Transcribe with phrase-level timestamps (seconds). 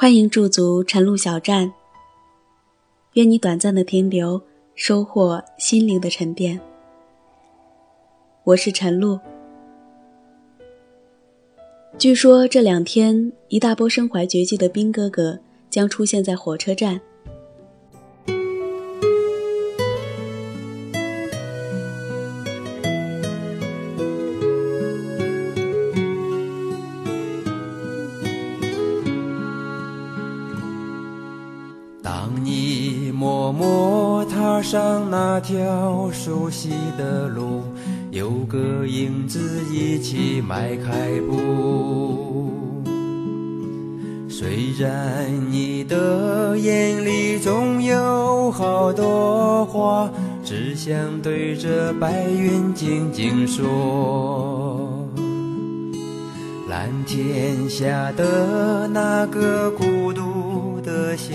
[0.00, 1.70] 欢迎驻足晨露小站，
[3.12, 4.40] 愿你短暂的停留，
[4.74, 6.58] 收获心灵的沉淀。
[8.44, 9.20] 我是陈露。
[11.98, 15.38] 据说这两天，一大波身怀绝技的兵哥哥
[15.68, 16.98] 将出现在火车站。
[35.32, 37.62] 那条熟悉的路，
[38.10, 42.52] 有个影子一起迈开步。
[44.28, 50.10] 虽然你的眼里总有好多话，
[50.44, 55.08] 只想对着白云静静说。
[56.68, 61.30] 蓝天下的那个孤独的小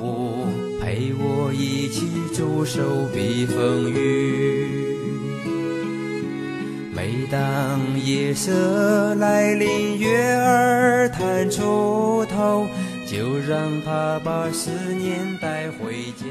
[0.00, 0.46] 屋。
[0.78, 4.68] 陪我一起驻守避风雨。
[6.94, 12.66] 每当夜色来临，月儿探出头，
[13.06, 16.26] 就让它把思念带回家。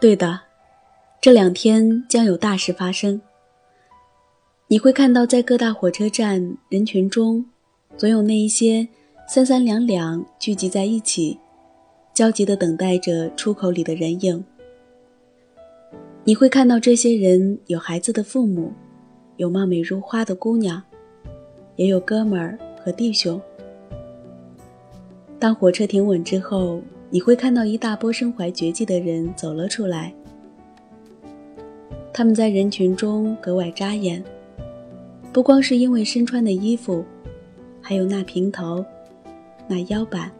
[0.00, 0.42] 对的，
[1.20, 3.20] 这两天将有大事发生。
[4.68, 7.44] 你会看到，在各大火车站人群中，
[7.96, 8.88] 总有那一些
[9.28, 11.38] 三三两两聚集在一起，
[12.12, 14.44] 焦急地等待着出口里的人影。
[16.24, 18.72] 你会看到这些人有孩子的父母，
[19.36, 20.82] 有貌美如花的姑娘，
[21.76, 23.40] 也有哥们儿和弟兄。
[25.38, 30.12] 当火车停稳之后，你会看到一大波身怀绝技的人走了出来，
[32.12, 34.20] 他们在人群中格外扎眼。
[35.36, 37.04] 不光是因为身穿的衣服，
[37.82, 38.82] 还有那平头，
[39.68, 40.32] 那腰板。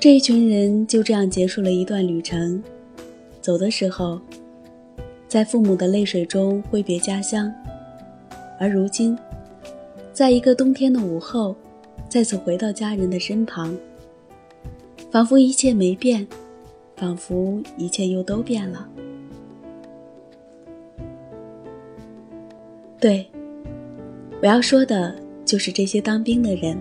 [0.00, 2.64] 这一群人就这样结束了一段旅程，
[3.42, 4.18] 走的时候，
[5.28, 7.52] 在父母的泪水中挥别家乡，
[8.58, 9.14] 而如今，
[10.10, 11.54] 在一个冬天的午后，
[12.08, 13.76] 再次回到家人的身旁，
[15.10, 16.26] 仿佛一切没变，
[16.96, 18.88] 仿佛一切又都变了。
[22.98, 23.26] 对，
[24.40, 25.14] 我要说的
[25.44, 26.78] 就是这些当兵的人。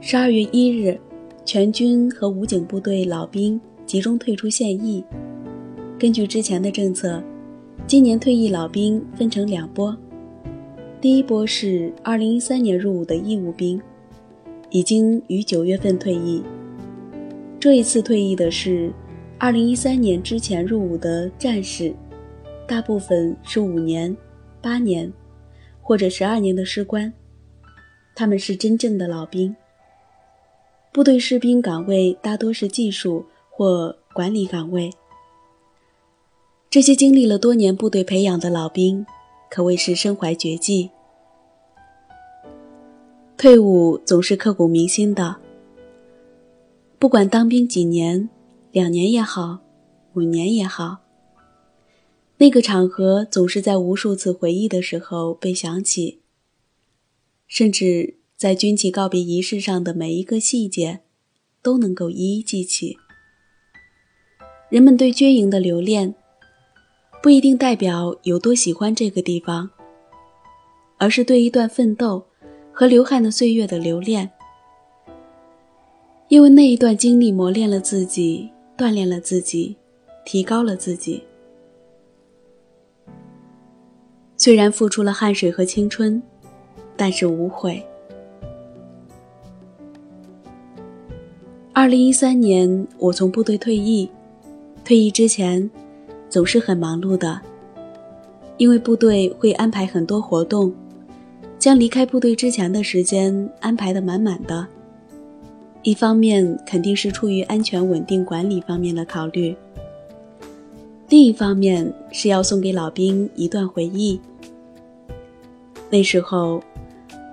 [0.00, 0.98] 十二月一日，
[1.44, 5.04] 全军和武警部队老兵集中退出现役。
[5.98, 7.22] 根据之前的政策，
[7.86, 9.94] 今年退役老兵分成两波，
[10.98, 13.78] 第一波是二零一三年入伍的义务兵，
[14.70, 16.42] 已经于九月份退役。
[17.60, 18.90] 这一次退役的是
[19.38, 21.94] 二零一三年之前入伍的战士。
[22.66, 24.14] 大部分是五年、
[24.60, 25.12] 八年，
[25.80, 27.12] 或者十二年的士官，
[28.14, 29.54] 他们是真正的老兵。
[30.92, 34.90] 部队士兵岗位大多是技术或管理岗位。
[36.68, 39.06] 这些经历了多年部队培养的老兵，
[39.48, 40.90] 可谓是身怀绝技。
[43.36, 45.36] 退伍总是刻骨铭心的，
[46.98, 48.28] 不管当兵几年，
[48.72, 49.60] 两年也好，
[50.14, 51.05] 五年也好。
[52.38, 56.20] 那个场合总是在无数次回忆的时候被想起，
[57.46, 61.00] 甚至在军旗告别仪式上的每一个细节，
[61.62, 62.98] 都能够一一记起。
[64.68, 66.14] 人们对军营的留恋，
[67.22, 69.70] 不一定代表有多喜欢这个地方，
[70.98, 72.26] 而是对一段奋斗
[72.70, 74.30] 和流汗的岁月的留恋，
[76.28, 79.76] 因为那一段经历磨练了自己，锻炼了自己，
[80.26, 81.22] 提高了自己。
[84.36, 86.22] 虽然付出了汗水和青春，
[86.96, 87.82] 但是无悔。
[91.72, 94.08] 二零一三年，我从部队退役。
[94.84, 95.68] 退役之前，
[96.28, 97.40] 总是很忙碌的，
[98.56, 100.72] 因为部队会安排很多活动，
[101.58, 104.66] 将离开部队之前的时间安排的满满的。
[105.82, 109.56] 一方面肯定是出于安全稳定管理方面的考虑。
[111.08, 114.20] 另一方面是要送给老兵一段回忆。
[115.88, 116.62] 那时候，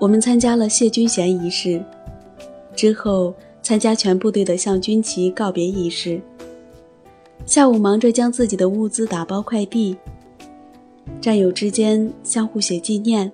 [0.00, 1.82] 我们参加了谢军衔仪式，
[2.74, 6.20] 之后参加全部队的向军旗告别仪式。
[7.46, 9.96] 下午忙着将自己的物资打包快递，
[11.20, 13.30] 战友之间相互写纪念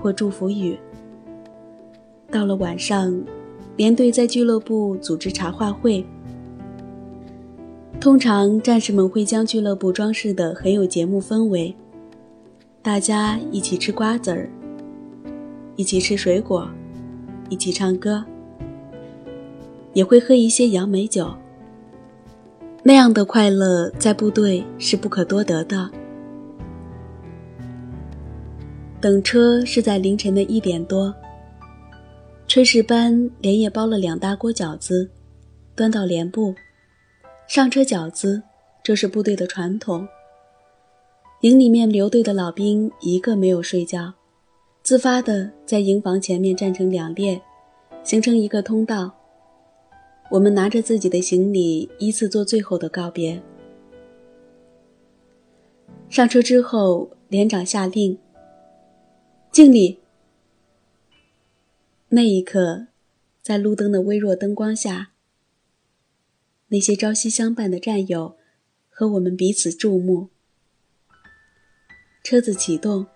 [0.00, 0.78] 或祝福语。
[2.30, 3.22] 到了晚上，
[3.76, 6.04] 连队在俱乐部组织茶话会，
[8.00, 11.74] 通常战士们会将俱乐部装饰得很有节目氛围，
[12.82, 14.48] 大家一起吃瓜子儿，
[15.80, 16.68] 一起吃水果，
[17.48, 18.22] 一起唱歌，
[19.94, 21.34] 也会喝一些杨梅酒。
[22.82, 25.90] 那样的快乐在部队是不可多得的。
[29.00, 31.14] 等车是在凌晨的一点多，
[32.46, 35.08] 炊事班连夜包了两大锅饺子，
[35.74, 36.54] 端到连部。
[37.48, 38.42] 上车饺子，
[38.82, 40.06] 这是部队的传统。
[41.40, 44.12] 营里面留队的老兵一个没有睡觉，
[44.90, 47.40] 自发的在营房前面站成两列，
[48.02, 49.16] 形成一个通道。
[50.32, 53.40] 我们拿着自己的行李，依次做最后的告别。
[56.08, 58.18] 上车之后，连长下令：
[59.52, 60.00] 敬礼。
[62.08, 62.88] 那一刻，
[63.40, 65.12] 在路灯的微弱灯光下。
[66.66, 68.36] 那些朝夕相伴的战友，
[68.88, 70.30] 和我们彼此注目。
[72.24, 73.06] 车子启动，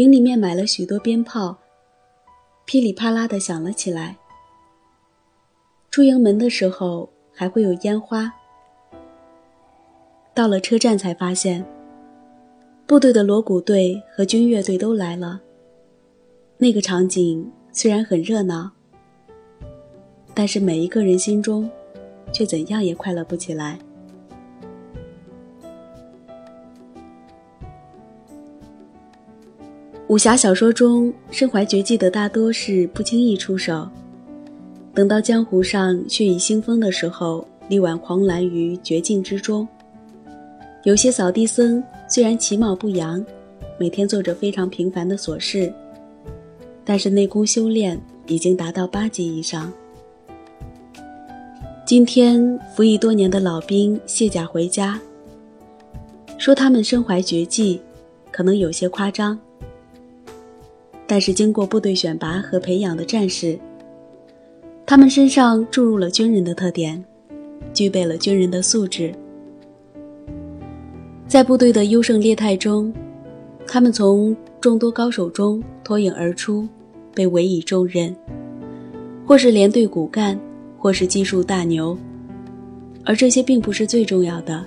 [0.00, 1.58] 营里面买了许多鞭炮，
[2.64, 4.16] 噼里啪啦的响了起来。
[5.90, 8.32] 出营门的时候还会有烟花。
[10.34, 11.64] 到了车站才发现，
[12.86, 15.40] 部队的锣鼓队和军乐队都来了。
[16.58, 18.70] 那个场景虽然很热闹，
[20.34, 21.70] 但是每一个人心中。
[22.32, 23.76] 却怎样也快乐不起来。
[30.10, 33.88] 武侠小说中身怀绝技的大多是不轻易出手，
[34.92, 39.66] 等到江湖上血雨腥风的时候，力挽狂澜于绝境之中。
[40.82, 43.24] 有些扫地僧虽然其貌不扬，
[43.78, 45.72] 每天做着非常平凡的琐事，
[46.84, 47.96] 但是内功修炼
[48.26, 49.72] 已经达到八级以上。
[51.86, 54.98] 今天服役多年的老兵卸甲回家，
[56.36, 57.80] 说他们身怀绝技，
[58.32, 59.38] 可能有些夸张。
[61.10, 63.58] 但是经过部队选拔和培养的战士，
[64.86, 67.04] 他们身上注入了军人的特点，
[67.74, 69.12] 具备了军人的素质。
[71.26, 72.94] 在部队的优胜劣汰中，
[73.66, 76.68] 他们从众多高手中脱颖而出，
[77.12, 78.14] 被委以重任，
[79.26, 80.38] 或是连队骨干。
[80.78, 81.94] 或是技术大牛，
[83.04, 84.64] 而这些并不是最重要的。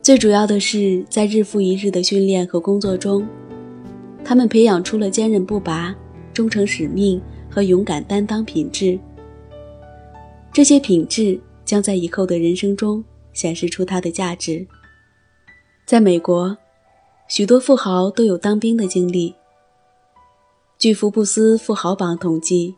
[0.00, 3.26] 最主要的是，在日复一日的训练和工作中，
[4.24, 5.94] 他们培养出了坚韧不拔、
[6.32, 7.20] 忠诚使命
[7.50, 8.98] 和勇敢担当品质。
[10.52, 14.66] 这些品质将在以后的人生中显示出它的价值。
[15.86, 16.56] 在美国，
[17.28, 19.34] 许多富豪都有当兵的经历。
[20.78, 22.74] 据福布斯富豪榜统计。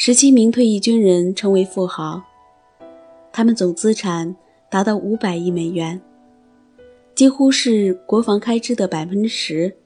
[0.00, 2.22] 十七名退役军人成为富豪，
[3.32, 4.36] 他们总资产
[4.70, 6.00] 达到五百亿美元，
[7.16, 9.76] 几乎是国防开支的百分之十。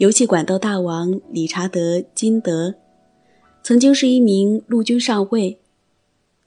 [0.00, 2.74] 油气管道大王理查德·金德，
[3.62, 5.60] 曾经是一名陆军上尉，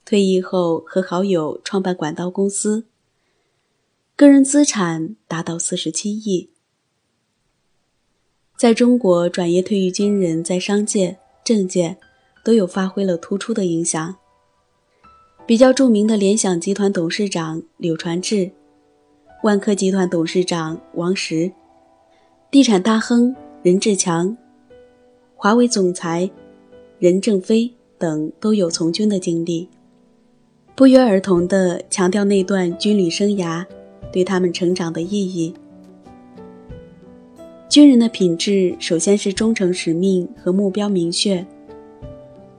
[0.04, 2.86] 退役后和好友创办管道公司，
[4.16, 6.50] 个人资产达到四十七亿。
[8.58, 11.96] 在中国，转业退役军人在商界、政界。
[12.44, 14.16] 都有发挥了突出的影响。
[15.46, 18.50] 比较著名的联想集团董事长柳传志，
[19.42, 21.50] 万科集团董事长王石，
[22.50, 23.34] 地产大亨
[23.64, 24.36] 任志强，
[25.34, 26.30] 华为总裁
[26.98, 29.70] 任正非等都有从军的经历，
[30.74, 33.64] 不约而同地强调那段军旅生涯
[34.12, 35.54] 对他们成长的意义。
[37.70, 41.42] 军人的品质，首先是忠诚使命和目标明确。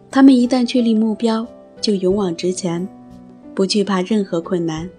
[0.09, 1.45] 他们一旦确立目标，
[1.79, 2.87] 就勇往直前，
[3.53, 4.89] 不惧怕任何困难。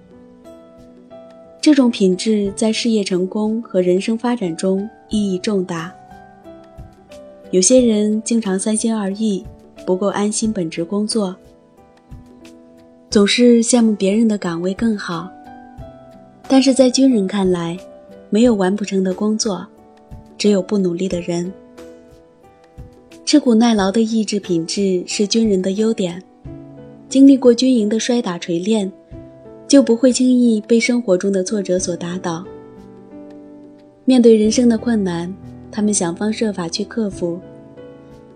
[1.60, 5.92] 这种品质在事业成功和人生发展中意义重大。
[7.56, 9.42] 有些人经常三心二意，
[9.86, 11.34] 不够安心本职工作，
[13.08, 15.26] 总是羡慕别人的岗位更好。
[16.46, 17.74] 但是在军人看来，
[18.28, 19.66] 没有完不成的工作，
[20.36, 21.50] 只有不努力的人。
[23.24, 26.22] 吃苦耐劳的意志品质是军人的优点，
[27.08, 28.92] 经历过军营的摔打锤炼，
[29.66, 32.44] 就不会轻易被生活中的挫折所打倒。
[34.04, 35.34] 面对人生的困难，
[35.70, 37.40] 他们想方设法去克服。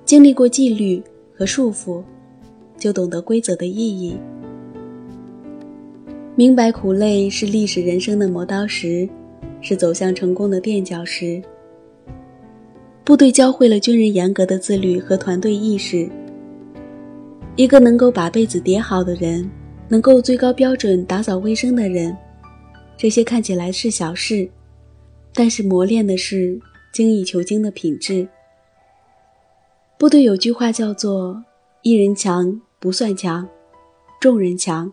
[0.04, 1.02] 经历过纪律
[1.34, 2.02] 和束缚，
[2.76, 4.16] 就懂得规则的意义。
[6.34, 9.08] 明白苦累是历史人生的磨刀石，
[9.60, 11.40] 是走向成功的垫脚石。
[13.04, 16.08] 部队教会了军人严格的自律和团队意识。
[17.56, 19.48] 一个能够把被子叠好的人，
[19.88, 22.16] 能够最高标准打扫卫生的人，
[22.96, 24.48] 这些看起来是小事，
[25.34, 26.58] 但是磨练的是
[26.92, 28.28] 精益求精的品质。
[29.98, 31.44] 部队有句话叫做
[31.82, 33.48] “一人强不算强，
[34.20, 34.92] 众人强，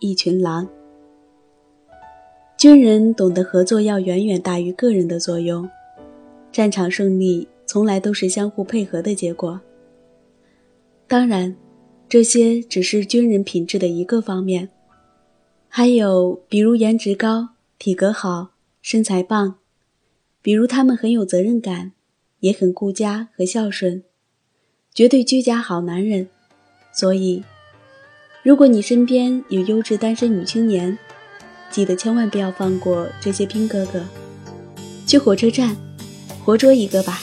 [0.00, 0.68] 一群狼”。
[2.56, 5.68] 军人懂得合作要远远大于个人的作用，
[6.50, 9.60] 战场胜利从来都是相互配合的结果。
[11.06, 11.54] 当然，
[12.08, 14.70] 这些只是军人品质的一个方面，
[15.68, 19.56] 还有比如颜值高、体格好、身材棒，
[20.46, 21.90] 比如他们很有责任感，
[22.38, 24.04] 也很顾家和孝顺，
[24.94, 26.28] 绝对居家好男人。
[26.92, 27.42] 所以，
[28.44, 30.96] 如果你身边有优质单身女青年，
[31.68, 34.04] 记得千万不要放过这些兵哥哥，
[35.04, 35.76] 去火车站
[36.44, 37.18] 活捉一个吧。